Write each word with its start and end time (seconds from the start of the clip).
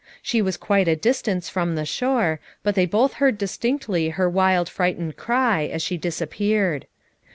She 0.23 0.41
was 0.41 0.57
quite 0.57 0.87
a 0.87 0.95
distance 0.95 1.47
from 1.47 1.75
the 1.75 1.85
shore, 1.85 2.39
but 2.63 2.73
they 2.73 2.87
both 2.87 3.13
heard 3.21 3.37
distinctly 3.37 4.09
her 4.09 4.27
wild 4.27 4.67
frightened 4.67 5.15
cry, 5.15 5.65
as 5.71 5.83
she 5.83 5.95
disappeared. 5.95 6.87